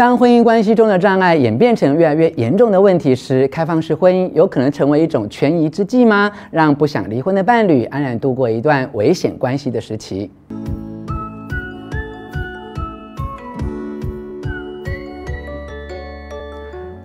[0.00, 6.32] 当婚姻关系中的障碍演变成越来越严重的问题时，开放式婚姻有可能成为一种权宜之计吗？
[6.50, 10.30] 让不想离婚的伴侣安然度过一段危险关系的时期。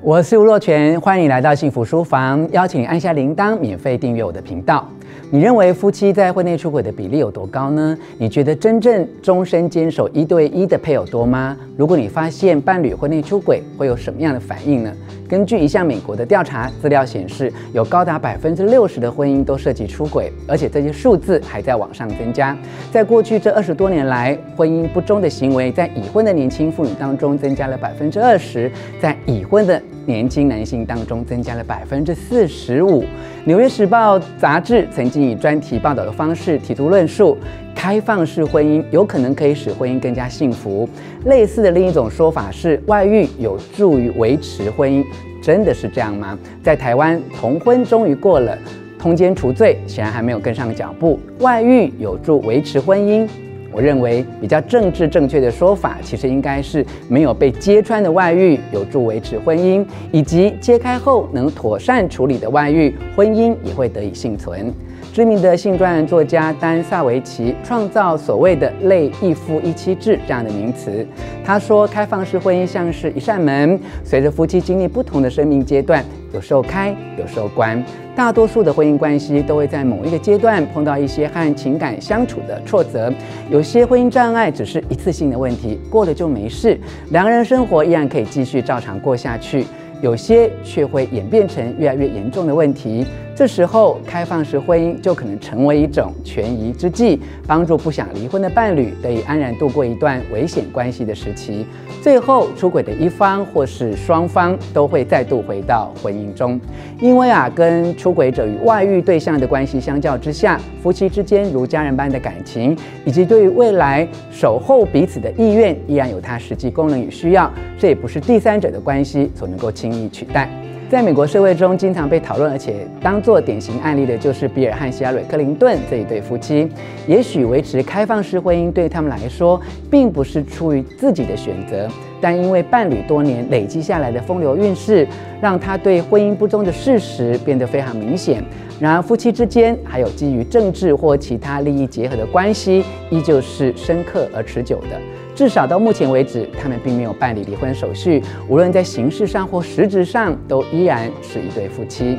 [0.01, 4.87] 我是吴若权，欢迎你来到幸福书房，邀请按下铃铛，免费订阅我的频道。
[5.31, 7.97] 你认为夫妻在婚内出轨的比例有多高呢？
[8.19, 11.57] 你觉得真正终身坚守一对一的配偶多吗？
[11.75, 14.93] 如果你发现伴侣婚内出轨，会有什么样的反应呢？
[15.27, 22.55] 根据一项美国的调查资料显示，有高达百分之六十的婚姻都涉及出轨，而且这些数字还在往上增加。
[22.91, 28.71] 在过去这二十多年来，婚姻不忠的行为在已婚的年轻妇女当中增加了百分之二十，
[29.01, 33.03] 在已婚的年轻男性当中增加了百分之四十五。
[33.45, 37.37] 《纽约时报》杂志曾经以专题报道的方式提出论述：
[37.75, 40.87] 开放式婚姻有可能可以使婚姻更加幸福。
[41.25, 45.03] 类似的另一种说法是，外遇有助于维持婚姻，
[45.41, 46.37] 真的是这样吗？
[46.63, 48.57] 在台湾，同婚终于过了，
[48.97, 51.19] 通奸除罪，显然还没有跟上脚步。
[51.39, 53.27] 外遇有助维持婚姻？
[53.75, 64.73] 我认为比较政治正确的说法，其实应该是没有被揭穿的外遇有助维持婚姻，以及揭开后能妥善处理的外遇，婚姻也会得以幸存。
[65.11, 71.05] 知名的性专栏作家丹·萨维奇创造所谓的“类一夫一妻制”这样的名词。
[71.43, 76.03] 他说，开放式婚姻像是一扇门，随着夫妻经历不同的生命阶段，
[76.35, 77.81] 有时候开，有时候关。
[78.13, 83.11] 大多数的婚姻关系都会在某一个阶段碰到一些和情感相处的挫折。
[83.49, 86.77] 有些婚姻障碍只是一次性的问题，过了就没事，
[87.11, 89.65] 两个人生活依然可以继续照常过下去。
[90.01, 93.05] 有些却会演变成越来越严重的问题。
[93.35, 101.65] 这时候，开放式婚姻就可能成为一种权宜之计，帮助不想离婚的伴侣得以安然度过一段危险关系的时期。
[102.01, 106.57] 最后，出轨的一方或是双方都会再度回到婚姻中，
[107.01, 112.73] 因为啊，跟出轨者与外遇对象的关系相较之下，夫妻之间如家人般的感情，
[113.03, 117.51] 以及对于未来守候彼此的意愿，依然有它实际功能与需要。
[117.77, 120.49] 这也不是第三者的关系所能够轻易取代。
[120.95, 126.69] 在美国社会中，经常被讨论而且当作典型案例的，就是比尔和希拉蕊·克林顿这一对夫妻。
[127.05, 129.59] 也许维持开放式婚姻对他们来说，
[129.91, 131.85] 并不是出于自己的选择，
[132.21, 135.05] 但因为伴侣多年累积下来的风流韵事，
[135.41, 138.41] 让他对婚姻不忠的事实变得非常明显。
[138.79, 144.97] 然而，夫妻之间还有基于政治或其他利益结合的关系，依旧是深刻而持久的。
[145.35, 152.17] 至少到目前为止，他们并没有办理离婚手续，无论在形式上或实质上，都依然是一对夫妻。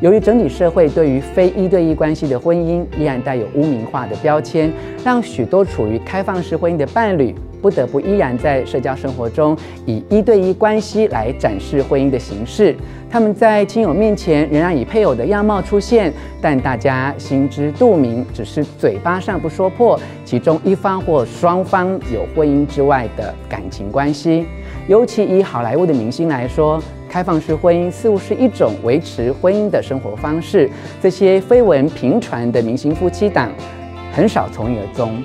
[0.00, 4.72] 由于整体社会对于非一对一关系的婚姻依然带有污名化的标签，
[5.04, 12.76] 让许多处于开放式婚姻的伴侣不得不依然在社交生活中以一对一关系来展示婚姻的形式。
[13.10, 24.44] 他们在亲友面前仍然以配偶的样貌出现，但大家心知肚明，只是嘴巴上不说破，其中一方或双方有婚姻之外的感情关系。
[24.86, 30.68] 尤其以好莱坞的明星来说，开放式婚姻似乎是一种维持婚姻的生活方式。
[31.00, 33.50] 这些绯闻频传的明星夫妻档，
[34.12, 35.22] 很少从一而终。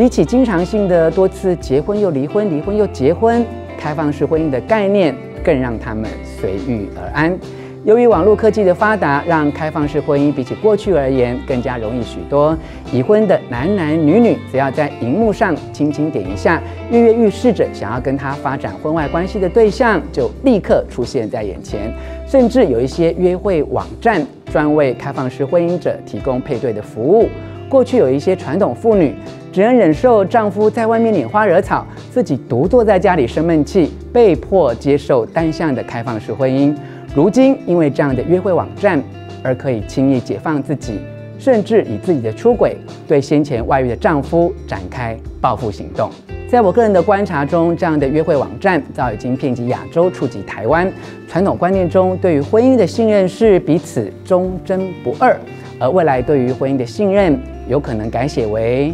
[0.00, 3.44] 比起经常性的多次结婚又离婚、离婚又结婚，
[3.76, 5.14] 开放式婚姻的概念。
[5.44, 7.38] 更让他们随遇而安。
[7.84, 12.56] 由于网络科技的发达，让开放式婚姻比起过去而言更加容易许多。
[12.92, 21.92] 已婚的男男女女只要在荧幕上轻轻点一下，跃跃欲试着想要跟他发展婚外关系的对象就立刻出现在眼前。
[22.26, 27.28] 甚至有一些约会网站专为开放式婚姻者提供配对的服务。
[27.68, 29.14] 过去有一些传统妇女
[29.52, 36.74] 只能忍受丈夫在外面拈花惹草，自己独坐在家里生闷气，被迫接受单向的开放式婚姻。
[37.14, 39.02] 如今因为这样的约会网站
[39.42, 41.00] 而可以轻易解放自己，
[41.38, 42.76] 甚至以自己的出轨
[43.08, 46.08] 对先前外遇的丈夫展开报复行动。
[46.48, 50.92] 在我个人的观察中，这样的约会网站早已经遍及亚洲，触及台湾。
[51.28, 55.36] 传统观念中对于婚姻的信任是彼此忠贞不二。
[55.78, 58.92] 而未来对于婚姻的信任，有可能改写为：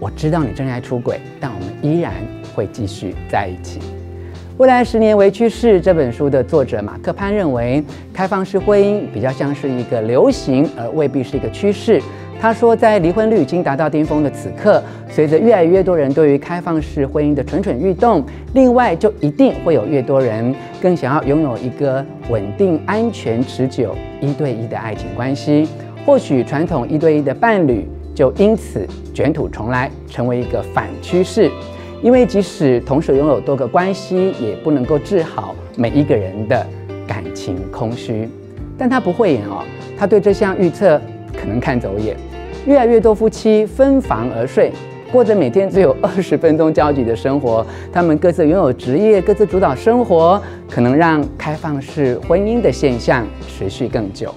[0.00, 2.14] 我知道你正在出轨，但我们依然
[2.54, 3.78] 会继续在一起。
[4.56, 12.00] 未来十年为趋势这本书的作者马克潘认为，开放式婚姻比较像是一个流行，而未必是一个趋势。
[12.40, 18.24] 他说，在离婚率已经达到巅峰的此刻，随着越来越多人对于开放式婚姻的蠢蠢欲动，
[18.54, 25.68] 另外就一定会有越多人更想要拥有一个稳定、安全、持久一对一的爱情关系。
[26.06, 31.50] 或许传统一对一的伴侣就因此卷土重来，成为一个反趋势。
[32.02, 36.66] 因为即使同时拥有多个关系，也不能够治好每一个人的
[37.06, 38.28] 感情空虚。
[38.78, 39.62] 但他不会演哦，
[39.98, 40.98] 他对这项预测
[41.38, 42.16] 可能看走眼。
[42.66, 44.72] 越来越多夫妻分房而睡，
[45.12, 47.66] 过着每天只有二十分钟交集的生活。
[47.92, 50.40] 他们各自拥有职业，各自主导生活，
[50.70, 54.34] 可能让开放式婚姻的现象持续更久。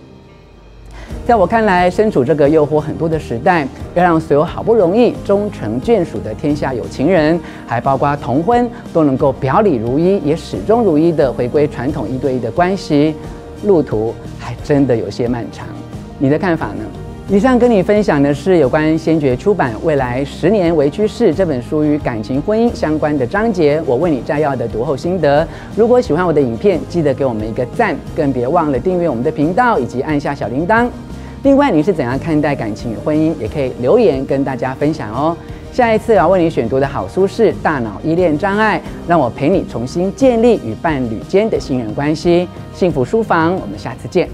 [1.25, 3.65] 在我看来，身处这个诱惑很多的时代，
[3.95, 13.15] 要让所有好不容易终成眷属的天下有情人，还包括同婚，都能够表里如一，也始终如一的回归传统一对一的关系，
[13.63, 15.65] 路途还真的有些漫长。
[16.19, 16.83] 你的看法呢？
[17.29, 25.47] 以上跟你分享的是有关先觉出版《未来十年为趋势》这本书与感情婚姻相关的章节，我为你摘要的读后心得。
[25.73, 30.85] 如果喜欢我的影片，记得给我们一个赞，更别忘了订阅我们的频道以及按下小铃铛。
[31.43, 33.37] 另外，你是怎样看待感情与婚姻？
[33.37, 35.35] 也可以留言跟大家分享哦。
[35.73, 38.79] 下一次要为你选读的好书是《大脑依恋障碍》，
[39.09, 42.47] 让我陪你重新建立与伴侣间的信任关系。
[42.73, 44.29] 幸福书房，我们下次见。